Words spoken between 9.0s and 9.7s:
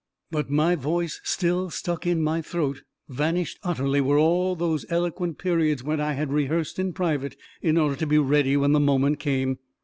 came.